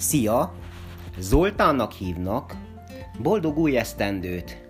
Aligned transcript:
Szia! 0.00 0.52
Zoltánnak 1.18 1.92
hívnak, 1.92 2.56
boldog 3.22 3.58
új 3.58 3.76
esztendőt, 3.76 4.68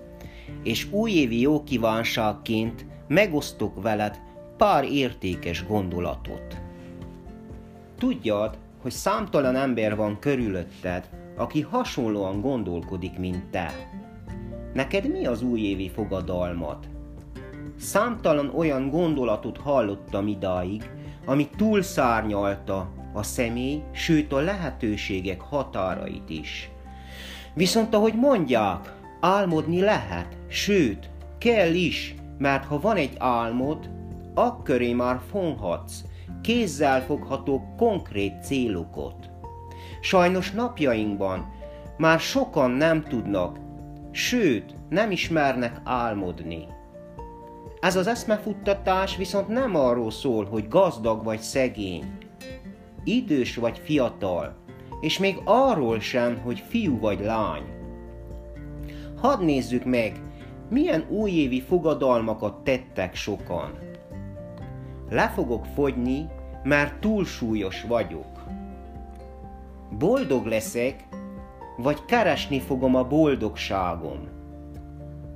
és 0.62 0.92
újévi 0.92 1.40
jó 1.40 1.62
kívánságként 1.64 2.86
megosztok 3.08 3.82
veled 3.82 4.20
pár 4.56 4.84
értékes 4.84 5.66
gondolatot. 5.66 6.60
Tudjad, 7.98 8.58
hogy 8.82 8.90
számtalan 8.90 9.56
ember 9.56 9.96
van 9.96 10.18
körülötted, 10.18 11.08
aki 11.36 11.60
hasonlóan 11.60 12.40
gondolkodik, 12.40 13.18
mint 13.18 13.44
te. 13.50 13.72
Neked 14.72 15.10
mi 15.10 15.26
az 15.26 15.42
újévi 15.42 15.90
fogadalmat? 15.90 16.88
Számtalan 17.78 18.52
olyan 18.56 18.88
gondolatot 18.88 19.56
hallottam 19.58 20.26
idáig, 20.26 20.90
ami 21.24 21.48
túlszárnyalta 21.56 22.98
a 23.12 23.22
személy, 23.22 23.82
sőt 23.92 24.32
a 24.32 24.38
lehetőségek 24.40 25.40
határait 25.40 26.30
is. 26.30 26.70
Viszont 27.54 27.94
ahogy 27.94 28.14
mondják, 28.14 28.94
álmodni 29.20 29.80
lehet, 29.80 30.36
sőt, 30.48 31.10
kell 31.38 31.74
is, 31.74 32.14
mert 32.38 32.64
ha 32.64 32.80
van 32.80 32.96
egy 32.96 33.14
álmod, 33.18 33.90
akkor 34.34 34.80
már 34.80 35.20
fonhatsz, 35.30 36.02
kézzel 36.42 37.02
fogható 37.02 37.74
konkrét 37.76 38.44
célokat. 38.44 39.30
Sajnos 40.00 40.50
napjainkban 40.50 41.52
már 41.98 42.20
sokan 42.20 42.70
nem 42.70 43.02
tudnak, 43.02 43.58
sőt, 44.10 44.74
nem 44.88 45.10
ismernek 45.10 45.80
álmodni. 45.84 46.66
Ez 47.80 47.96
az 47.96 48.06
eszmefuttatás 48.06 49.16
viszont 49.16 49.48
nem 49.48 49.76
arról 49.76 50.10
szól, 50.10 50.44
hogy 50.44 50.68
gazdag 50.68 51.24
vagy 51.24 51.40
szegény, 51.40 52.04
idős 53.04 53.56
vagy 53.56 53.78
fiatal, 53.84 54.56
és 55.00 55.18
még 55.18 55.40
arról 55.44 56.00
sem, 56.00 56.38
hogy 56.38 56.62
fiú 56.68 56.98
vagy 56.98 57.20
lány. 57.20 57.62
Hadd 59.16 59.44
nézzük 59.44 59.84
meg, 59.84 60.20
milyen 60.68 61.06
újévi 61.08 61.60
fogadalmakat 61.60 62.64
tettek 62.64 63.14
sokan. 63.14 63.78
Le 65.08 65.28
fogok 65.28 65.64
fogyni, 65.74 66.28
mert 66.62 67.00
túlsúlyos 67.00 67.82
vagyok. 67.82 68.44
Boldog 69.98 70.46
leszek, 70.46 71.08
vagy 71.76 72.04
keresni 72.04 72.60
fogom 72.60 72.94
a 72.94 73.04
boldogságom. 73.04 74.28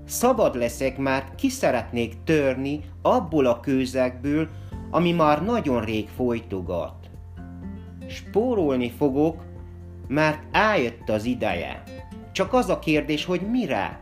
Szabad 0.06 0.54
leszek, 0.56 0.98
mert 0.98 1.34
ki 1.34 1.48
szeretnék 1.48 2.14
törni 2.24 2.80
abból 3.02 3.46
a 3.46 3.60
kőzegből, 3.60 4.48
ami 4.90 5.12
már 5.12 5.44
nagyon 5.44 5.84
rég 5.84 6.08
folytogat 6.08 7.03
spórolni 8.14 8.90
fogok, 8.90 9.42
mert 10.08 10.42
eljött 10.52 11.08
az 11.08 11.24
ideje. 11.24 11.82
Csak 12.32 12.52
az 12.52 12.68
a 12.68 12.78
kérdés, 12.78 13.24
hogy 13.24 13.40
mire? 13.40 14.00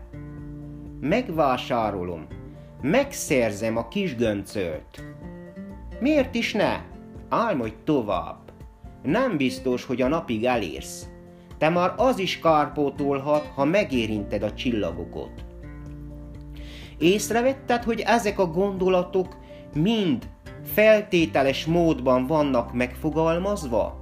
Megvásárolom, 1.01 2.27
megszerzem 2.83 3.77
a 3.77 3.89
kis 3.89 4.15
göncölt. 4.15 5.05
Miért 6.01 6.35
is 6.35 6.53
ne? 6.53 6.81
Álmodj 7.29 7.75
tovább. 7.85 8.39
Nem 9.03 9.37
biztos, 9.37 9.85
hogy 9.85 10.03
a 10.03 10.09
napig 10.09 10.45
elérsz. 10.45 11.07
Te 11.59 11.69
már 11.69 11.95
az 11.97 12.19
is 12.19 12.39
kárpótolhat, 12.39 13.51
ha 13.55 13.65
megérinted 13.65 14.43
a 14.43 14.55
csillagokat. 14.55 15.45
Észrevetted, 16.99 17.83
hogy 17.83 18.01
ezek 18.01 18.39
a 18.39 18.47
gondolatok 18.47 19.37
mind 19.75 20.29
feltételes 20.65 21.67
módban 21.67 22.27
vannak 22.27 22.73
megfogalmazva? 22.73 24.02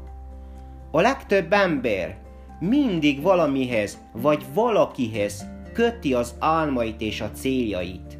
A 0.90 1.00
legtöbb 1.00 1.52
ember 1.52 2.16
mindig 2.60 3.22
valamihez 3.22 3.98
vagy 4.12 4.44
valakihez 4.54 5.46
köti 5.72 6.14
az 6.14 6.34
álmait 6.38 7.00
és 7.00 7.20
a 7.20 7.30
céljait. 7.30 8.18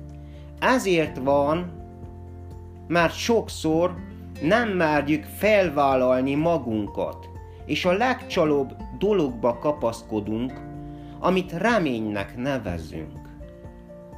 Ezért 0.59 1.19
van, 1.19 1.71
mert 2.89 3.15
sokszor 3.15 3.95
nem 4.43 4.69
merjük 4.69 5.25
felvállalni 5.25 6.35
magunkat, 6.35 7.29
és 7.67 7.85
a 7.85 7.93
legcsalóbb 7.93 8.77
dologba 8.99 9.59
kapaszkodunk, 9.59 10.53
amit 11.21 11.53
reménynek 11.53 12.37
nevezünk. 12.37 13.19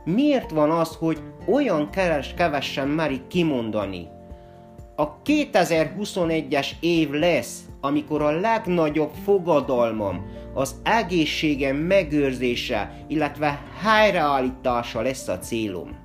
Miért 0.04 0.50
van 0.50 0.70
az, 0.70 0.96
hogy 0.96 1.22
olyan 1.46 1.90
keres 1.90 2.34
kevesen 2.34 2.88
merik 2.88 3.26
kimondani? 3.26 4.08
A 4.96 5.22
2021-es 5.22 6.70
év 6.80 7.10
lesz 7.10 7.64
amikor 7.84 8.22
a 8.22 8.40
legnagyobb 8.40 9.10
fogadalmam 9.24 10.24
az 10.54 10.74
egészségem 10.82 11.76
megőrzése, 11.76 13.04
illetve 13.08 13.62
helyreállítása 13.82 15.00
lesz 15.00 15.28
a 15.28 15.38
célom. 15.38 15.96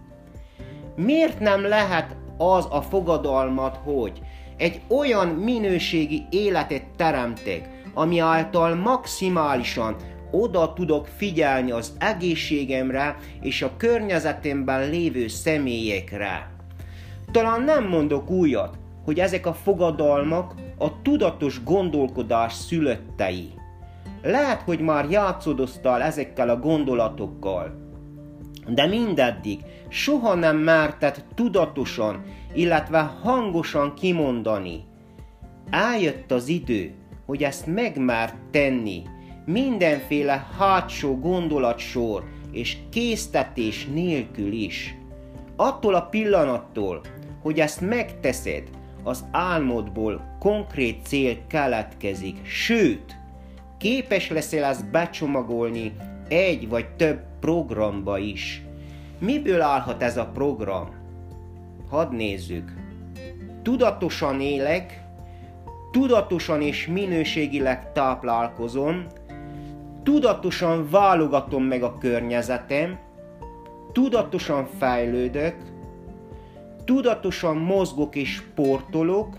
Miért 0.96 1.40
nem 1.40 1.62
lehet 1.62 2.16
az 2.38 2.68
a 2.70 2.82
fogadalmat, 2.82 3.80
hogy 3.84 4.22
egy 4.58 4.82
olyan 4.88 5.28
minőségi 5.28 6.26
életet 6.30 6.84
teremtek, 6.96 7.70
ami 7.94 8.20
által 8.20 8.76
maximálisan 8.76 9.96
oda 10.32 10.74
tudok 10.74 11.08
figyelni 11.08 11.72
az 11.72 11.94
egészségemre 12.00 13.18
és 13.42 13.62
a 13.62 13.78
környezetemben 13.78 14.90
lévő 14.90 15.28
személyekre. 15.28 16.50
Talán 17.32 17.62
nem 17.62 17.88
mondok 17.88 18.30
újat, 18.30 18.78
hogy 19.06 19.20
ezek 19.20 19.46
a 19.46 19.54
fogadalmak 19.54 20.54
a 20.78 21.02
tudatos 21.02 21.64
gondolkodás 21.64 22.54
szülöttei. 22.54 23.52
Lehet, 24.22 24.62
hogy 24.62 24.80
már 24.80 25.10
játszodoztál 25.10 26.02
ezekkel 26.02 26.50
a 26.50 26.60
gondolatokkal, 26.60 27.86
de 28.68 28.86
mindeddig 28.86 29.60
soha 29.88 30.36
nem 30.36 30.58
merted 30.58 31.24
tudatosan, 31.36 32.24
illetve 32.54 33.00
hangosan 33.00 33.94
kimondani. 33.94 34.84
Eljött 35.70 36.32
az 36.32 36.48
idő, 36.48 36.94
hogy 37.26 37.44
ezt 37.44 37.66
megmert 37.66 38.36
tenni, 38.52 39.04
mindenféle 39.46 40.48
hátsó 40.58 41.20
gondolatsor 41.20 42.24
és 42.52 42.78
késztetés 42.90 43.86
nélkül 43.86 44.52
is. 44.52 44.96
Attól 45.56 45.94
a 45.94 46.02
pillanattól, 46.02 47.02
hogy 47.42 47.60
ezt 47.60 47.82
megteszed, 47.82 48.64
az 49.08 49.26
álmodból 49.32 50.36
konkrét 50.40 51.06
cél 51.06 51.38
keletkezik, 51.48 52.46
sőt, 52.46 53.16
képes 53.78 54.30
leszel 54.30 54.64
ezt 54.64 54.92
becsomagolni 54.92 55.96
egy 56.28 56.70
vagy 56.70 56.88
több 56.90 57.20
programba 57.40 58.18
is. 58.18 58.62
Miből 59.20 59.62
állhat 59.62 60.02
ez 60.02 60.18
a 60.18 60.26
program? 60.26 60.90
Hadd 61.90 62.14
nézzük. 62.14 62.74
Tudatosan 63.62 64.42
élek, 64.42 65.04
tudatosan 65.92 66.62
és 66.62 66.88
minőségileg 66.88 67.92
táplálkozom, 67.92 69.06
tudatosan 70.04 70.90
válogatom 70.90 71.64
meg 71.64 71.84
a 71.84 71.98
környezetem, 71.98 73.00
tudatosan 73.92 74.68
fejlődök, 74.78 75.56
tudatosan 76.88 77.58
mozgok 77.58 78.16
és 78.16 78.34
sportolok, 78.34 79.38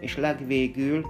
és 0.00 0.16
legvégül 0.16 1.06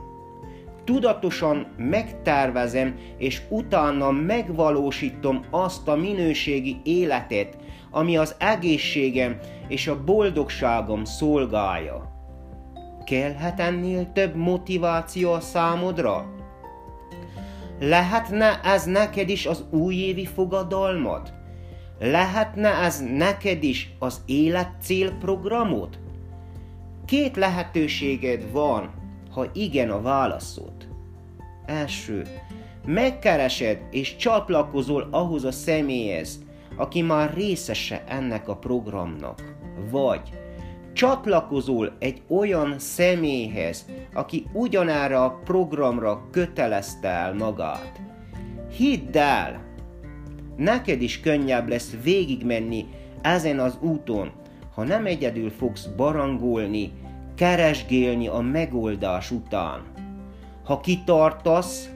tudatosan 0.85 1.67
megtervezem, 1.77 2.97
és 3.19 3.43
utána 3.49 4.11
megvalósítom 4.11 5.45
azt 5.51 5.89
a 5.89 5.97
minőségi 5.97 6.77
életet, 6.85 7.57
ami 7.91 8.17
az 8.17 8.35
egészségem 8.39 9.39
és 9.69 9.87
a 9.87 10.05
boldogságom 10.05 11.05
szolgálja. 11.05 12.15
Kellhet 13.05 13.61
ennél 13.61 14.13
több 14.13 14.35
motiváció 14.35 15.33
a 15.33 15.41
számodra? 15.41 16.35
Lehetne 17.81 18.61
ez 18.61 18.85
neked 18.85 19.29
is 19.29 19.47
az 19.47 19.65
újévi 19.71 20.27
fogadalmad? 20.27 21.33
Lehetne 21.99 22.69
ez 22.69 23.01
neked 23.01 23.63
is 23.63 23.91
az 23.99 24.21
életcélprogramod? 24.27 25.99
Két 27.05 27.37
lehetőséged 27.37 28.53
van, 28.53 28.91
ha 29.31 29.47
igen 29.53 29.91
a 29.91 30.03
válaszod. 30.03 30.73
Első, 31.67 32.23
megkeresed 32.85 33.79
és 33.91 34.17
csatlakozol 34.17 35.09
ahhoz 35.11 35.45
a 35.45 35.53
személyhez, 35.53 36.45
aki 36.77 37.03
már 37.03 37.35
részese 37.35 38.05
ennek 38.09 38.49
a 38.49 38.57
programnak. 38.57 39.55
Vagy 39.91 40.21
csatlakozol 40.93 41.97
egy 41.99 42.23
olyan 42.29 42.79
személyhez, 42.79 43.87
aki 44.15 44.47
ugyanára 44.53 45.25
a 45.25 45.41
programra 45.45 46.29
kötelezte 46.31 47.09
el 47.09 47.35
magát. 47.35 48.01
Hidd 48.77 49.17
el, 49.19 49.66
neked 50.57 51.03
is 51.03 51.21
könnyebb 51.21 51.69
lesz 51.69 51.95
végigmenni 52.03 52.87
ezen 53.23 53.59
az 53.59 53.79
úton, 53.81 54.31
ha 54.75 54.85
nem 54.85 55.07
egyedül 55.07 55.51
fogsz 55.51 55.85
barangolni, 55.97 56.93
keresgélni 57.35 58.29
a 58.29 58.41
megoldás 58.41 59.31
után. 59.31 59.83
Ha 60.65 60.81
kitartasz, 60.81 61.91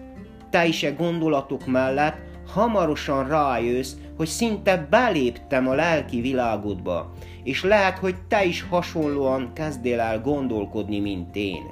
te 0.50 0.66
is 0.66 0.82
e 0.82 0.90
gondolatok 0.90 1.66
mellett 1.66 2.16
hamarosan 2.52 3.28
rájössz, 3.28 3.92
hogy 4.16 4.26
szinte 4.26 4.86
beléptem 4.90 5.68
a 5.68 5.74
lelki 5.74 6.20
világodba, 6.20 7.12
és 7.42 7.64
lehet, 7.64 7.98
hogy 7.98 8.14
te 8.28 8.44
is 8.44 8.62
hasonlóan 8.62 9.50
kezdél 9.54 10.00
el 10.00 10.20
gondolkodni, 10.20 10.98
mint 10.98 11.36
én. 11.36 11.62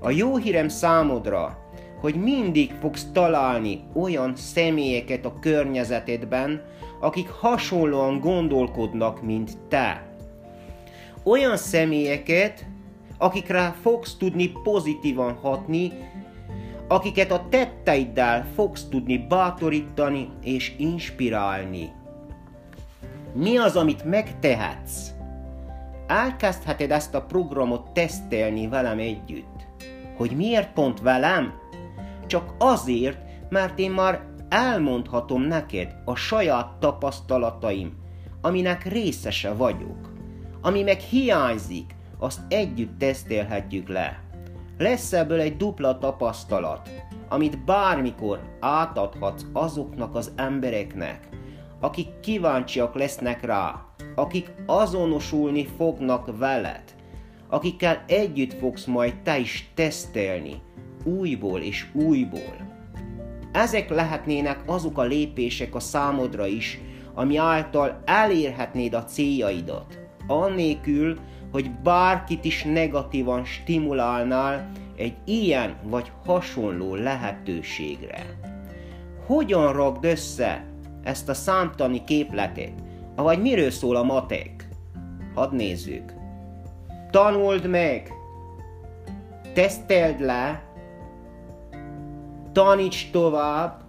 A 0.00 0.10
jó 0.10 0.36
hírem 0.36 0.68
számodra, 0.68 1.63
hogy 2.04 2.14
mindig 2.14 2.72
fogsz 2.80 3.06
találni 3.12 3.80
olyan 3.94 4.36
személyeket 4.36 5.24
a 5.24 5.38
környezetedben, 5.40 6.62
akik 7.00 7.28
hasonlóan 7.28 8.20
gondolkodnak, 8.20 9.22
mint 9.22 9.58
te. 9.68 10.16
Olyan 11.22 11.56
személyeket, 11.56 12.66
akikre 13.18 13.74
fogsz 13.82 14.16
tudni 14.16 14.52
pozitívan 14.62 15.34
hatni, 15.34 15.92
akiket 16.88 17.30
a 17.30 17.46
tetteiddel 17.48 18.46
fogsz 18.54 18.88
tudni 18.88 19.18
bátorítani 19.18 20.28
és 20.42 20.72
inspirálni. 20.78 21.92
Mi 23.34 23.56
az, 23.56 23.76
amit 23.76 24.04
megtehetsz? 24.04 25.10
Elkezdheted 26.06 26.90
ezt 26.90 27.14
a 27.14 27.22
programot 27.22 27.90
tesztelni 27.92 28.68
velem 28.68 28.98
együtt. 28.98 29.66
Hogy 30.16 30.30
miért 30.36 30.72
pont 30.72 31.00
velem? 31.00 31.62
Csak 32.34 32.54
azért, 32.58 33.18
mert 33.48 33.78
én 33.78 33.90
már 33.90 34.26
elmondhatom 34.48 35.42
neked 35.42 35.94
a 36.04 36.14
saját 36.14 36.78
tapasztalataim, 36.78 37.92
aminek 38.40 38.84
részese 38.84 39.52
vagyok. 39.52 40.12
Ami 40.60 40.82
meg 40.82 40.98
hiányzik, 40.98 41.94
azt 42.18 42.40
együtt 42.48 42.98
tesztelhetjük 42.98 43.88
le. 43.88 44.22
Lesz 44.78 45.12
ebből 45.12 45.40
egy 45.40 45.56
dupla 45.56 45.98
tapasztalat, 45.98 46.90
amit 47.28 47.64
bármikor 47.64 48.40
átadhatsz 48.60 49.44
azoknak 49.52 50.14
az 50.14 50.32
embereknek, 50.36 51.28
akik 51.80 52.20
kíváncsiak 52.20 52.94
lesznek 52.94 53.44
rá, 53.44 53.84
akik 54.14 54.54
azonosulni 54.66 55.66
fognak 55.76 56.38
veled, 56.38 56.84
akikkel 57.48 58.04
együtt 58.06 58.52
fogsz 58.52 58.84
majd 58.84 59.22
te 59.22 59.38
is 59.38 59.70
tesztelni, 59.74 60.62
újból 61.04 61.60
és 61.60 61.86
újból. 61.92 62.72
Ezek 63.52 63.88
lehetnének 63.88 64.62
azok 64.66 64.98
a 64.98 65.02
lépések 65.02 65.74
a 65.74 65.80
számodra 65.80 66.46
is, 66.46 66.80
ami 67.14 67.36
által 67.36 68.02
elérhetnéd 68.04 68.94
a 68.94 69.04
céljaidat, 69.04 69.98
annélkül, 70.26 71.18
hogy 71.52 71.70
bárkit 71.70 72.44
is 72.44 72.62
negatívan 72.62 73.44
stimulálnál 73.44 74.70
egy 74.96 75.16
ilyen 75.24 75.76
vagy 75.82 76.12
hasonló 76.24 76.94
lehetőségre. 76.94 78.38
Hogyan 79.26 79.72
ragd 79.72 80.04
össze 80.04 80.64
ezt 81.02 81.28
a 81.28 81.34
számtani 81.34 82.04
képletet? 82.04 82.72
Vagy 83.16 83.40
miről 83.40 83.70
szól 83.70 83.96
a 83.96 84.02
matek? 84.02 84.68
Hadd 85.34 85.54
nézzük. 85.54 86.12
Tanuld 87.10 87.66
meg! 87.66 88.12
Teszteld 89.52 90.20
le! 90.20 90.72
Taníts 92.54 93.10
tovább! 93.10 93.80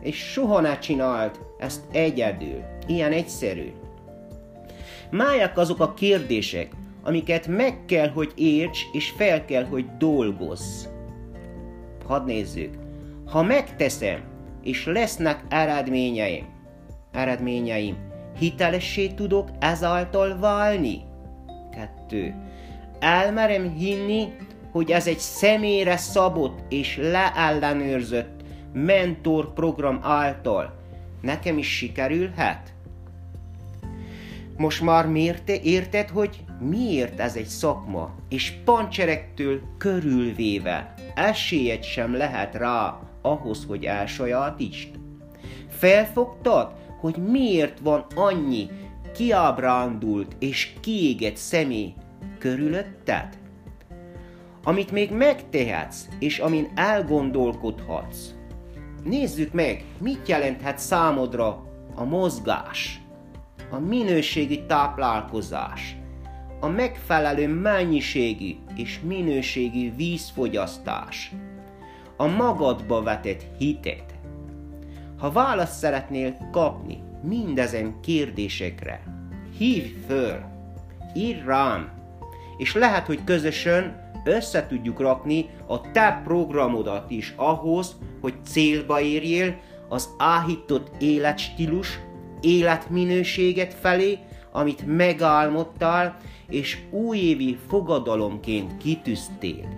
És 0.00 0.16
soha 0.16 0.60
ne 0.60 0.78
csináld 0.78 1.38
ezt 1.58 1.80
egyedül. 1.92 2.62
Ilyen 2.86 3.12
egyszerű. 3.12 3.72
Máják 5.10 5.58
azok 5.58 5.80
a 5.80 5.94
kérdések, 5.94 6.72
amiket 7.02 7.46
meg 7.46 7.84
kell, 7.86 8.08
hogy 8.08 8.32
érts, 8.34 8.80
és 8.92 9.10
fel 9.10 9.44
kell, 9.44 9.64
hogy 9.64 9.96
dolgozz. 9.96 10.86
Hadd 12.06 12.24
nézzük. 12.24 12.74
Ha 13.26 13.42
megteszem, 13.42 14.22
és 14.62 14.86
lesznek 14.86 15.44
eredményeim, 15.48 16.46
eredményeim, 17.12 17.96
hitelessé 18.38 19.06
tudok 19.06 19.48
ezáltal 19.58 20.38
válni? 20.38 21.00
Kettő. 21.70 22.34
Elmerem 22.98 23.74
hinni, 23.74 24.28
hogy 24.72 24.90
ez 24.90 25.06
egy 25.06 25.18
személyre 25.18 25.96
szabott 25.96 26.58
és 26.68 26.96
leellenőrzött 26.96 28.40
mentor 28.72 29.52
program 29.52 29.98
által 30.02 30.80
nekem 31.20 31.58
is 31.58 31.76
sikerülhet? 31.76 32.74
Most 34.56 34.82
már 34.82 35.06
mérte, 35.06 35.60
érted, 35.60 36.08
hogy 36.08 36.44
miért 36.60 37.20
ez 37.20 37.36
egy 37.36 37.46
szakma, 37.46 38.14
és 38.28 38.52
pancserektől 38.64 39.60
körülvéve 39.78 40.94
esélyed 41.14 41.82
sem 41.82 42.16
lehet 42.16 42.54
rá 42.54 42.98
ahhoz, 43.22 43.64
hogy 43.64 43.84
elsajátítsd? 43.84 44.88
Felfogtad, 45.68 46.72
hogy 47.00 47.16
miért 47.16 47.78
van 47.78 48.06
annyi 48.14 48.68
kiábrándult 49.14 50.36
és 50.38 50.72
kiégett 50.80 51.36
személy 51.36 51.94
körülötted? 52.38 53.41
Amit 54.64 54.90
még 54.90 55.10
megtehetsz, 55.10 56.08
és 56.18 56.38
amin 56.38 56.72
elgondolkodhatsz. 56.74 58.30
Nézzük 59.04 59.52
meg, 59.52 59.84
mit 59.98 60.28
jelenthet 60.28 60.78
számodra 60.78 61.62
a 61.94 62.04
mozgás 62.04 63.02
a 63.72 63.78
minőségi 63.78 64.66
táplálkozás, 64.66 65.96
a 66.60 66.68
megfelelő 66.68 67.48
mennyiségi 67.48 68.58
és 68.74 69.00
minőségi 69.00 69.92
vízfogyasztás, 69.96 71.32
a 72.16 72.26
magadba 72.26 73.02
vetett 73.02 73.44
hitet. 73.58 74.14
Ha 75.18 75.30
választ 75.30 75.78
szeretnél 75.78 76.48
kapni 76.50 77.02
mindezen 77.22 78.00
kérdésekre, 78.00 79.02
hívj 79.58 79.94
föl, 80.06 80.40
írj 81.14 81.40
rám, 81.46 81.90
és 82.56 82.74
lehet, 82.74 83.06
hogy 83.06 83.24
közösen 83.24 84.01
össze 84.24 84.66
tudjuk 84.66 85.00
rakni 85.00 85.48
a 85.66 85.90
te 85.90 86.20
programodat 86.24 87.10
is 87.10 87.34
ahhoz, 87.36 87.96
hogy 88.20 88.34
célba 88.44 89.00
érjél 89.00 89.56
az 89.88 90.08
áhított 90.18 90.90
életstílus 90.98 92.00
életminőséget 92.40 93.74
felé, 93.74 94.18
amit 94.52 94.86
megálmodtál, 94.86 96.16
és 96.48 96.78
újévi 96.90 97.58
fogadalomként 97.68 98.76
kitűztél. 98.76 99.68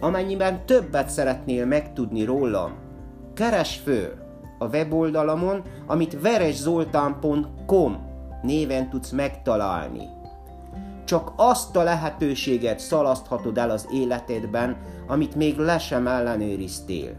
Amennyiben 0.00 0.66
többet 0.66 1.08
szeretnél 1.08 1.66
megtudni 1.66 2.24
rólam, 2.24 2.72
keres 3.34 3.76
föl 3.76 4.12
a 4.58 4.66
weboldalamon, 4.66 5.62
amit 5.86 6.20
vereszoltán.com 6.20 8.08
néven 8.42 8.90
tudsz 8.90 9.10
megtalálni. 9.10 10.19
Csak 11.04 11.32
azt 11.36 11.76
a 11.76 11.82
lehetőséget 11.82 12.78
szalaszthatod 12.78 13.58
el 13.58 13.70
az 13.70 13.88
életedben, 13.92 14.76
amit 15.06 15.34
még 15.34 15.58
le 15.58 15.78
sem 15.78 16.06
ellenőriztél. 16.06 17.16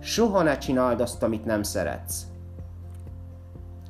Soha 0.00 0.42
ne 0.42 0.58
csináld 0.58 1.00
azt, 1.00 1.22
amit 1.22 1.44
nem 1.44 1.62
szeretsz 1.62 2.26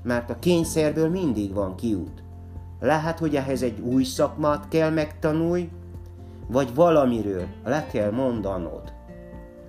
mert 0.09 0.31
a 0.31 0.39
kényszerből 0.39 1.09
mindig 1.09 1.53
van 1.53 1.75
kiút. 1.75 2.23
Lehet, 2.81 3.19
hogy 3.19 3.37
ehhez 3.37 3.63
egy 3.63 3.81
új 3.81 4.05
szakmát 4.05 4.69
kell 4.69 4.91
megtanulj, 4.91 5.69
vagy 6.47 6.75
valamiről 6.75 7.47
le 7.65 7.87
kell 7.87 8.11
mondanod. 8.11 8.93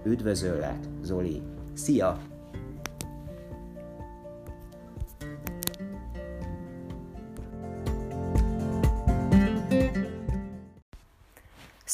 Üdvözöllek, 0.04 0.80
Zoli. 1.02 1.42
Szia! 1.74 2.18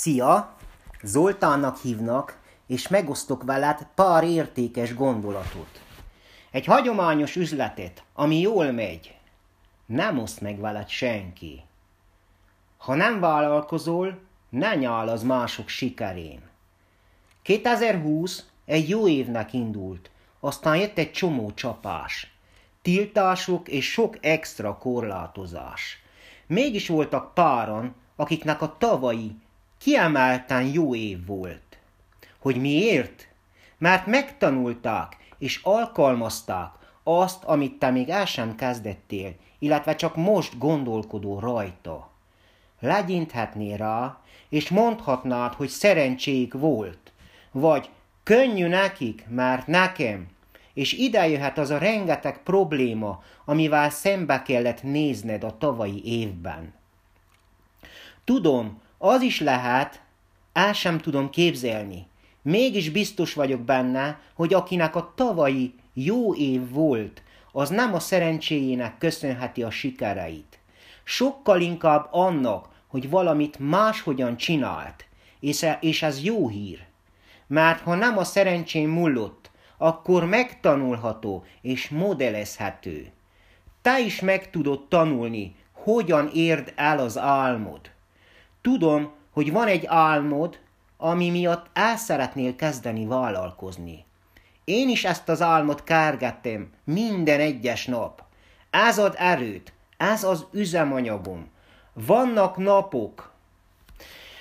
Szia! 0.06 0.56
Zoltánnak 1.04 1.78
hívnak, 1.78 2.40
és 2.68 2.88
megosztok 2.88 3.44
veled 3.44 3.88
pár 3.96 4.24
értékes 4.24 4.96
gondolatot. 4.96 5.82
Egy 6.52 6.66
hagyományos 6.66 7.36
üzletet, 7.36 8.04
ami 8.14 8.40
jól 8.40 8.72
megy, 8.72 9.16
nem 9.86 10.20
oszt 10.20 10.42
meg 10.42 10.60
veled 10.60 10.88
senki. 10.88 11.64
Ha 12.78 12.96
nem 12.96 13.20
vállalkozol, 13.20 14.20
ne 14.50 14.76
nyál 14.76 15.08
az 15.08 15.24
mások 15.24 15.68
sikerén. 15.68 16.42
2020 17.42 18.46
egy 18.66 18.90
jó 18.90 19.08
évnek 19.08 19.54
indult, 19.54 20.10
aztán 20.40 20.78
jött 20.78 20.98
egy 20.98 21.12
csomó 21.12 21.52
csapás, 21.54 22.34
tiltások 22.82 23.68
és 23.68 23.92
sok 23.92 24.18
extra 24.22 24.78
korlátozás. 24.78 26.04
Mégis 26.48 26.88
voltak 26.88 27.34
páran, 27.34 27.96
akiknek 28.16 28.62
a 28.62 28.76
tavalyi 28.78 29.44
kiemelten 29.86 30.64
jó 30.64 30.96
év 30.96 31.26
volt. 31.26 31.78
Hogy 32.40 32.62
miért? 32.62 33.28
Mert 33.78 34.06
megtanulták, 34.06 35.18
és 35.38 35.60
alkalmazták 35.64 36.70
azt, 37.04 37.44
amit 37.44 37.80
te 37.80 37.90
még 37.90 38.10
el 38.10 38.26
sem 38.26 38.56
kezdettél, 38.56 39.36
illetve 39.60 39.96
csak 39.96 40.16
most 40.16 40.58
gondolkodó 40.58 41.40
rajta. 41.40 42.10
Legyinthetné 42.80 43.76
rá, 43.76 44.20
és 44.50 44.70
mondhatnád, 44.70 45.54
hogy 45.54 45.70
szerencséig 45.70 46.60
volt, 46.60 47.12
vagy 47.52 47.90
Könnyű 48.24 48.68
nekik, 48.68 49.26
mert 49.30 49.68
nekem. 49.68 50.28
És 50.74 50.94
ide 50.94 51.28
jöhet 51.28 51.58
az 51.58 51.70
a 51.70 51.78
rengeteg 51.78 52.44
probléma, 52.44 53.24
amivel 53.46 53.90
szembe 53.90 54.42
kellett 54.42 54.84
nézned 54.84 55.44
a 55.44 55.58
tavalyi 55.58 56.02
évben. 56.06 56.74
Tudom, 58.24 58.84
az 58.98 59.22
is 59.22 59.40
lehet, 59.40 60.02
el 60.54 60.74
sem 60.74 61.00
tudom 61.00 61.30
képzelni. 61.30 62.08
Mégis 62.42 62.90
biztos 62.90 63.34
vagyok 63.34 63.62
benne, 63.62 64.20
hogy 64.34 64.54
akinek 64.54 64.96
a 64.96 65.14
tavalyi 65.16 65.74
jó 65.94 66.36
év 66.36 66.70
volt, 66.70 67.24
az 67.52 67.70
nem 67.70 67.94
a 67.94 68.00
szerencséjének 68.00 68.98
köszönheti 68.98 69.64
a 69.64 69.70
sikereit. 69.70 70.60
Sokkal 71.04 71.62
inkább 71.62 72.08
annak, 72.12 72.70
hogy 72.88 73.10
valamit 73.10 73.60
máshogyan 73.60 74.38
csinált, 74.38 75.06
és 75.80 76.02
ez 76.02 76.24
jó 76.24 76.48
hír. 76.48 76.86
Mert 77.48 77.82
ha 77.82 77.96
nem 77.96 78.18
a 78.18 78.24
szerencsén 78.24 78.88
múlott, 78.88 79.52
akkor 79.78 80.26
megtanulható 80.26 81.44
és 81.62 81.90
modellezhető. 81.90 83.12
Te 83.82 84.00
is 84.00 84.20
meg 84.20 84.50
tudod 84.50 84.88
tanulni, 84.88 85.56
hogyan 85.72 86.30
érd 86.34 86.74
el 86.76 87.00
az 87.00 87.18
álmod. 87.18 87.80
Tudom, 88.66 89.12
hogy 89.32 89.52
van 89.52 89.68
egy 89.68 89.86
álmod, 89.86 90.60
ami 90.98 91.30
miatt 91.30 91.66
el 91.74 91.98
szeretnél 91.98 92.56
kezdeni 92.56 93.06
vállalkozni. 93.06 94.06
Én 94.64 94.90
is 94.90 95.04
ezt 95.04 95.30
az 95.30 95.42
álmot 95.42 95.84
kárgettem 95.84 96.70
minden 96.84 97.40
egyes 97.40 97.86
nap. 97.86 98.24
Ez 98.70 99.00
ad 99.00 99.16
erőt, 99.18 99.74
ez 99.98 100.24
az 100.24 100.46
üzemanyagom. 100.52 101.50
Vannak 101.94 102.58
napok, 102.58 103.32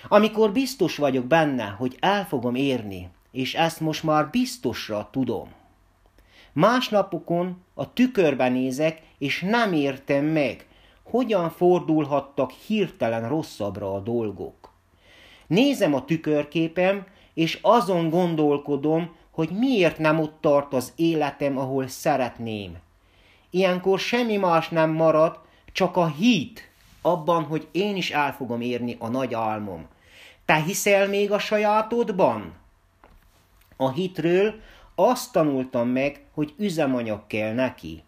amikor 0.08 0.52
biztos 0.52 0.96
vagyok 0.96 1.24
benne, 1.24 1.66
hogy 1.66 1.96
el 2.00 2.26
fogom 2.26 2.54
érni, 2.54 3.08
és 3.30 3.54
ezt 3.54 3.80
most 3.80 4.02
már 4.02 4.30
biztosra 4.30 5.08
tudom. 5.12 5.48
Más 6.52 6.88
napokon 6.88 7.62
a 7.74 7.92
tükörben 7.92 8.52
nézek, 8.52 9.02
és 9.18 9.40
nem 9.40 9.72
értem 9.72 10.24
meg, 10.24 10.66
hogyan 11.04 11.50
fordulhattak 11.50 12.50
hirtelen 12.50 13.28
rosszabbra 13.28 13.94
a 13.94 14.00
dolgok. 14.00 14.72
Nézem 15.46 15.94
a 15.94 16.04
tükörképem, 16.04 17.06
és 17.34 17.58
azon 17.62 18.10
gondolkodom, 18.10 19.16
hogy 19.30 19.50
miért 19.50 19.98
nem 19.98 20.18
ott 20.18 20.36
tart 20.40 20.74
az 20.74 20.92
életem, 20.96 21.58
ahol 21.58 21.86
szeretném. 21.86 22.76
Ilyenkor 23.50 23.98
semmi 23.98 24.36
más 24.36 24.68
nem 24.68 24.90
marad, 24.90 25.38
csak 25.72 25.96
a 25.96 26.06
hit 26.06 26.70
abban, 27.02 27.44
hogy 27.44 27.68
én 27.72 27.96
is 27.96 28.10
el 28.10 28.32
fogom 28.32 28.60
érni 28.60 28.96
a 28.98 29.08
nagy 29.08 29.34
álmom. 29.34 29.86
Te 30.44 30.54
hiszel 30.54 31.08
még 31.08 31.32
a 31.32 31.38
sajátodban? 31.38 32.54
A 33.76 33.90
hitről 33.90 34.54
azt 34.94 35.32
tanultam 35.32 35.88
meg, 35.88 36.24
hogy 36.34 36.54
üzemanyag 36.56 37.26
kell 37.26 37.52
neki. 37.52 38.02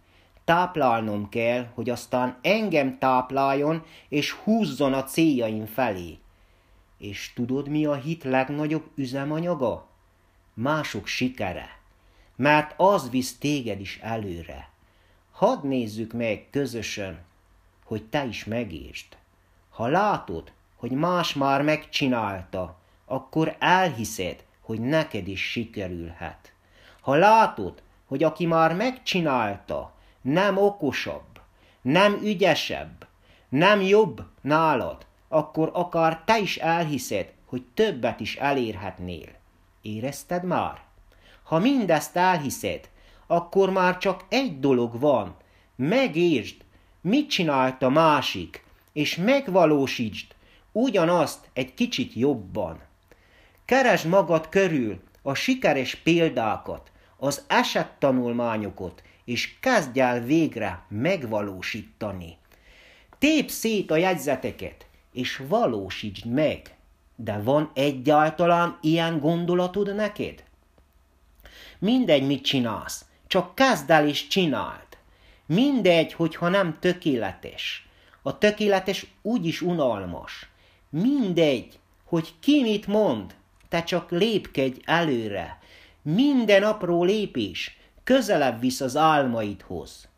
Táplálnom 0.46 1.28
kell, 1.28 1.66
hogy 1.74 1.90
aztán 1.90 2.38
engem 2.42 2.98
tápláljon 2.98 3.84
és 4.08 4.32
húzzon 4.32 4.92
a 4.92 5.04
céljaim 5.04 5.66
felé. 5.66 6.18
És 6.98 7.32
tudod, 7.34 7.68
mi 7.68 7.84
a 7.84 7.94
hit 7.94 8.24
legnagyobb 8.24 8.90
üzemanyaga? 8.94 9.86
Mások 10.54 11.06
sikere. 11.06 11.78
Mert 12.36 12.74
az 12.76 13.10
visz 13.10 13.38
téged 13.38 13.80
is 13.80 13.98
előre. 14.02 14.70
Hadd 15.30 15.66
nézzük 15.66 16.12
meg 16.12 16.46
közösen, 16.50 17.18
hogy 17.84 18.04
te 18.04 18.24
is 18.24 18.44
megértsd. 18.44 19.16
Ha 19.70 19.86
látod, 19.86 20.52
hogy 20.76 20.90
más 20.90 21.34
már 21.34 21.62
megcsinálta, 21.62 22.78
akkor 23.04 23.56
elhiszed, 23.58 24.44
hogy 24.60 24.80
neked 24.80 25.28
is 25.28 25.50
sikerülhet. 25.50 26.52
Ha 27.00 27.14
látod, 27.14 27.82
hogy 28.04 28.22
aki 28.22 28.46
már 28.46 28.74
megcsinálta, 28.74 29.94
nem 30.26 30.56
okosabb, 30.56 31.40
nem 31.82 32.18
ügyesebb, 32.22 33.06
nem 33.48 33.80
jobb 33.80 34.22
nálad, 34.40 35.06
akkor 35.28 35.70
akár 35.72 36.22
te 36.24 36.38
is 36.38 36.56
elhiszed, 36.56 37.32
hogy 37.44 37.62
többet 37.74 38.20
is 38.20 38.36
elérhetnél. 38.36 39.28
Érezted 39.82 40.44
már? 40.44 40.82
Ha 41.42 41.58
mindezt 41.58 42.16
elhiszed, 42.16 42.88
akkor 43.26 43.70
már 43.70 43.98
csak 43.98 44.24
egy 44.28 44.60
dolog 44.60 45.00
van. 45.00 45.36
Megértsd, 45.76 46.56
mit 47.00 47.30
csinált 47.30 47.82
a 47.82 47.88
másik, 47.88 48.64
és 48.92 49.16
megvalósítsd 49.16 50.26
ugyanazt 50.72 51.48
egy 51.52 51.74
kicsit 51.74 52.14
jobban. 52.14 52.80
Keresd 53.64 54.06
magad 54.06 54.48
körül 54.48 55.00
a 55.22 55.34
sikeres 55.34 55.94
példákat, 55.94 56.90
az 57.16 57.44
esettanulmányokat, 57.46 59.02
és 59.26 59.58
kezdj 59.60 60.00
végre 60.24 60.84
megvalósítani. 60.88 62.36
Tép 63.18 63.50
szét 63.50 63.90
a 63.90 63.96
jegyzeteket, 63.96 64.86
és 65.12 65.42
valósítsd 65.48 66.26
meg. 66.26 66.74
De 67.16 67.38
van 67.38 67.70
egyáltalán 67.74 68.78
ilyen 68.80 69.20
gondolatod 69.20 69.94
neked? 69.94 70.44
Mindegy, 71.78 72.26
mit 72.26 72.44
csinálsz, 72.44 73.04
csak 73.26 73.54
kezd 73.54 73.90
el 73.90 74.08
és 74.08 74.26
csináld. 74.26 74.86
Mindegy, 75.46 76.12
hogyha 76.12 76.48
nem 76.48 76.76
tökéletes. 76.80 77.88
A 78.22 78.38
tökéletes 78.38 79.06
úgyis 79.22 79.60
unalmas. 79.60 80.48
Mindegy, 80.90 81.78
hogy 82.04 82.34
ki 82.40 82.62
mit 82.62 82.86
mond, 82.86 83.34
te 83.68 83.82
csak 83.82 84.10
lépkedj 84.10 84.80
előre. 84.84 85.58
Minden 86.02 86.62
apró 86.62 87.04
lépés 87.04 87.76
közelebb 88.06 88.60
visz 88.60 88.80
az 88.80 88.96
álmaidhoz. 88.96 90.08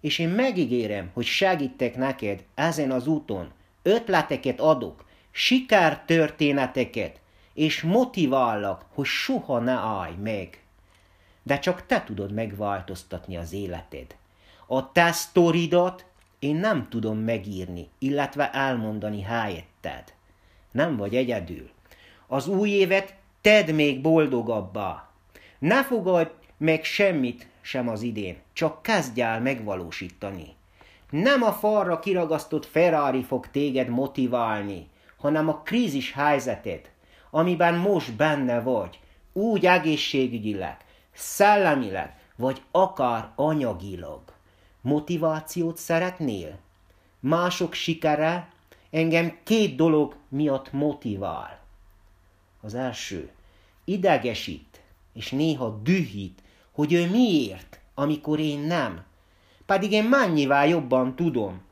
És 0.00 0.18
én 0.18 0.28
megígérem, 0.28 1.10
hogy 1.12 1.24
segítek 1.24 1.96
neked 1.96 2.44
ezen 2.54 2.90
az 2.90 3.06
úton, 3.06 3.50
ötleteket 3.82 4.60
adok, 4.60 5.04
sikertörténeteket, 5.30 7.20
és 7.54 7.82
motivállak, 7.82 8.84
hogy 8.94 9.04
soha 9.04 9.58
ne 9.58 9.72
állj 9.72 10.14
meg. 10.22 10.62
De 11.42 11.58
csak 11.58 11.86
te 11.86 12.04
tudod 12.04 12.32
megváltoztatni 12.32 13.36
az 13.36 13.52
életed. 13.52 14.16
A 14.66 14.92
te 14.92 15.12
sztoridat 15.12 16.04
én 16.38 16.56
nem 16.56 16.88
tudom 16.88 17.18
megírni, 17.18 17.88
illetve 17.98 18.50
elmondani 18.50 19.22
helyetted. 19.22 20.04
Nem 20.70 20.96
vagy 20.96 21.16
egyedül. 21.16 21.70
Az 22.26 22.46
új 22.46 22.70
évet 22.70 23.14
tedd 23.40 23.70
még 23.70 24.00
boldogabbá. 24.00 25.08
Ne 25.58 25.84
fogadj 25.84 26.30
meg 26.56 26.84
semmit 26.84 27.46
sem 27.60 27.88
az 27.88 28.02
idén, 28.02 28.36
csak 28.52 28.82
kezdj 28.82 29.20
el 29.20 29.40
megvalósítani. 29.40 30.54
Nem 31.10 31.42
a 31.42 31.52
falra 31.52 31.98
kiragasztott 31.98 32.66
Ferrari 32.66 33.22
fog 33.22 33.50
téged 33.50 33.88
motiválni, 33.88 34.88
hanem 35.16 35.48
a 35.48 35.62
krízis 35.62 36.12
helyzeted, 36.12 36.90
amiben 37.30 37.74
most 37.74 38.14
benne 38.14 38.60
vagy, 38.60 38.98
úgy 39.32 39.66
egészségügyileg, 39.66 40.76
szellemileg, 41.12 42.18
vagy 42.36 42.62
akár 42.70 43.28
anyagilag. 43.34 44.20
Motivációt 44.80 45.76
szeretnél? 45.76 46.58
Mások 47.20 47.72
sikere 47.72 48.48
engem 48.90 49.38
két 49.42 49.76
dolog 49.76 50.16
miatt 50.28 50.72
motivál. 50.72 51.60
Az 52.60 52.74
első, 52.74 53.30
idegesít, 53.84 54.80
és 55.12 55.30
néha 55.30 55.80
dühít, 55.82 56.42
hogy 56.74 56.92
ő 56.92 57.10
miért, 57.10 57.80
amikor 57.94 58.38
én 58.38 58.58
nem. 58.58 59.04
Pedig 59.66 59.92
én 59.92 60.04
mennyivel 60.04 60.66
jobban 60.66 61.16
tudom. 61.16 61.62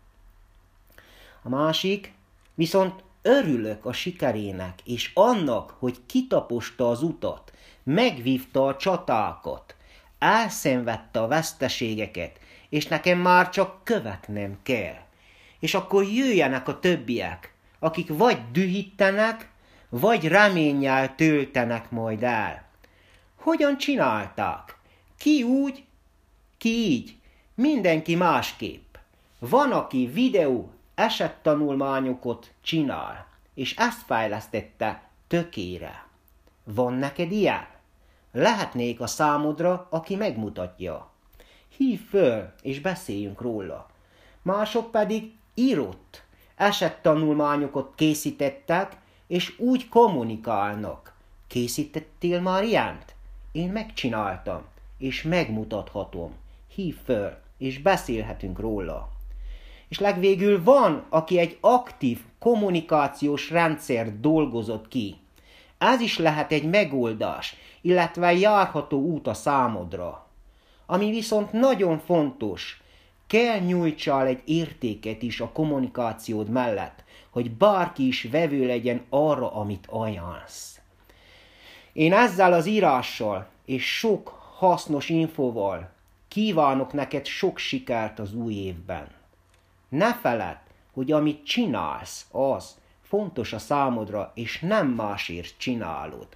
A 1.43 1.49
másik, 1.49 2.13
viszont 2.55 3.03
örülök 3.23 3.85
a 3.85 3.93
sikerének, 3.93 4.79
és 4.85 5.11
annak, 5.15 5.75
hogy 5.79 5.97
kitaposta 6.07 6.91
az 6.91 7.03
utat, 7.03 7.53
megvívta 7.83 8.67
a 8.67 8.77
csatákat, 8.77 9.77
elszenvedte 10.19 11.21
a 11.21 11.27
veszteségeket, 11.27 12.39
és 12.69 12.87
nekem 12.87 13.19
már 13.19 13.49
csak 13.49 13.85
követnem 13.85 14.59
kell. 14.63 15.01
És 15.59 15.75
akkor 15.75 16.05
jöjjenek 16.05 16.69
a 16.69 16.79
többiek, 16.79 17.55
akik 17.79 18.09
vagy 18.09 18.39
dühítenek, 18.53 19.51
vagy 19.89 20.29
reménnyel 20.29 21.15
töltenek 21.15 21.91
majd 21.91 22.23
el. 22.23 22.65
Hogyan 23.37 23.79
csinálták? 23.79 24.77
Ki 25.23 25.43
úgy, 25.43 25.85
ki 26.59 26.69
így, 26.69 27.17
mindenki 27.55 28.15
másképp. 28.15 28.97
Van, 29.39 29.73
aki 29.73 30.07
videó 30.07 30.71
esettanulmányokat 30.95 32.53
csinál, 32.61 33.27
és 33.55 33.77
ezt 33.77 34.03
fejlesztette 34.07 35.09
tökére. 35.27 36.07
Van 36.65 36.93
neked 36.93 37.33
ilyen? 37.33 37.67
Lehetnék 38.33 39.01
a 39.01 39.07
számodra, 39.07 39.87
aki 39.91 40.17
megmutatja. 40.17 41.11
Hív 41.77 42.09
föl, 42.09 42.53
és 42.63 42.81
beszéljünk 42.81 43.41
róla. 43.41 43.91
Mások 44.43 44.91
pedig 44.91 45.33
írott, 45.55 46.23
esettanulmányokat 46.57 47.93
készítettek, 47.95 48.97
és 49.27 49.59
úgy 49.59 49.89
kommunikálnak. 49.89 51.15
Készítettél 51.47 52.41
már 52.41 52.65
ilyent? 52.65 53.15
Én 53.53 53.73
megcsináltam, 53.73 54.71
és 55.03 55.23
megmutathatom. 55.23 56.35
Hív 56.75 56.97
föl, 57.05 57.33
és 57.59 57.79
beszélhetünk 57.79 58.59
róla. 58.59 59.09
És 59.89 59.99
legvégül 59.99 60.63
van, 60.63 61.05
aki 61.09 61.39
egy 61.39 61.59
aktív 61.61 62.19
kommunikációs 62.39 63.51
rendszer 63.51 64.21
dolgozott 64.21 64.89
ki. 64.89 65.17
Ez 65.79 66.01
is 66.01 66.19
lehet 66.19 66.53
egy 66.53 66.71
megoldás, 66.71 67.57
illetve 67.81 68.33
járható 68.33 69.01
út 69.01 69.27
a 69.27 69.35
számodra. 69.35 70.27
Ami 70.87 71.11
viszont 71.11 71.53
nagyon 71.53 71.99
fontos, 71.99 72.83
kell 73.27 73.59
nyújtsál 73.59 74.27
egy 74.27 74.43
értéket 74.45 75.23
is 75.23 75.41
a 75.41 75.53
kommunikációd 75.53 76.49
mellett, 76.49 77.05
hogy 77.31 77.51
bárki 77.51 78.07
is 78.07 78.23
vevő 78.23 78.67
legyen 78.67 79.03
arra, 79.09 79.53
amit 79.53 79.87
ajánlsz. 79.91 80.81
Én 81.93 82.13
ezzel 82.13 82.53
az 82.53 82.67
írással 82.67 83.49
és 83.65 83.97
sok 83.99 84.42
hasznos 84.63 85.09
infóval 85.09 85.91
kívánok 86.29 86.93
neked 86.93 87.27
sok 87.27 87.59
sikert 87.59 88.19
az 88.19 88.35
új 88.35 88.55
évben. 88.55 89.09
Ne 89.89 90.15
feledd, 90.15 90.57
hogy 90.93 91.13
amit 91.13 91.45
csinálsz, 91.45 92.27
az 92.31 92.77
fontos 93.03 93.53
a 93.53 93.59
számodra, 93.59 94.33
és 94.35 94.61
nem 94.61 94.89
másért 94.89 95.55
csinálod. 95.59 96.27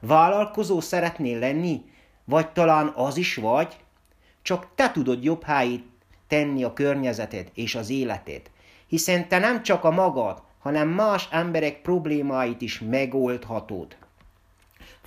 Vállalkozó 0.00 0.80
szeretnél 0.80 1.38
lenni, 1.38 1.82
vagy 2.24 2.48
talán 2.48 2.92
az 2.96 3.16
is 3.16 3.34
vagy, 3.34 3.76
csak 4.42 4.66
te 4.74 4.90
tudod 4.90 5.24
jobb 5.24 5.42
helyét 5.42 5.84
tenni 6.28 6.64
a 6.64 6.72
környezeted 6.72 7.50
és 7.54 7.74
az 7.74 7.90
életed, 7.90 8.42
hiszen 8.86 9.28
te 9.28 9.38
nem 9.38 9.62
csak 9.62 9.84
a 9.84 9.90
magad, 9.90 10.42
hanem 10.58 10.88
más 10.88 11.28
emberek 11.30 11.82
problémáit 11.82 12.60
is 12.60 12.80
megoldhatod. 12.80 13.96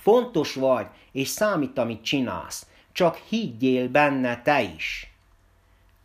Fontos 0.04 0.54
vagy, 0.54 0.86
és 1.12 1.28
számít, 1.28 1.78
amit 1.78 2.02
csinálsz, 2.02 2.66
csak 2.92 3.16
higgyél 3.16 3.88
benne 3.88 4.42
te 4.42 4.62
is. 4.62 5.12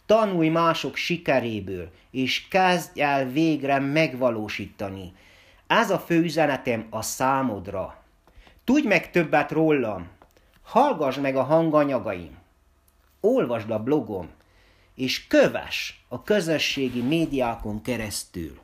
Tanulj 0.06 0.48
mások 0.48 0.96
sikeréből, 0.96 1.92
és 2.12 2.48
kezdj 2.48 3.02
el 3.02 3.26
végre 3.30 3.80
megvalósítani. 3.80 5.14
Ez 5.68 5.90
a 5.90 6.00
fő 6.00 6.22
üzenetem 6.22 6.88
a 6.90 7.02
számodra. 7.02 8.04
Tudj 8.64 8.88
meg 8.88 9.12
többet 9.12 9.52
rólam, 9.52 10.08
hallgass 10.64 11.18
meg 11.18 11.36
a 11.36 11.44
hanganyagaim, 11.44 12.38
olvasd 13.20 13.70
a 13.70 13.84
blogom, 13.84 14.30
és 14.96 15.28
köves 15.28 16.06
a 16.08 16.24
közösségi 16.24 17.02
médiákon 17.02 17.82
keresztül. 17.82 18.60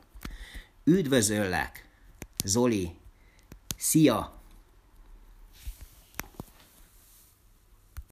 Üdvözöllek! 0.84 1.88
Zoli! 2.44 2.90
Szia! 3.76 4.35